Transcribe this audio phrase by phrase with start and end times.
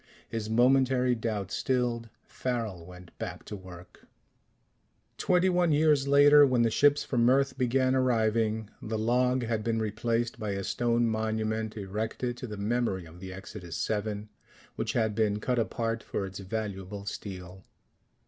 [0.27, 4.07] His momentary doubt stilled, Farrel went back to work.
[5.19, 9.77] Twenty one years later, when the ships from Earth began arriving, the log had been
[9.79, 14.27] replaced by a stone monument erected to the memory of the Exodus VII,
[14.75, 17.63] which had been cut apart for its valuable steel.